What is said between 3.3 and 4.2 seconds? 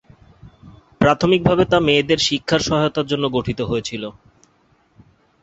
গঠিত হয়েছিল।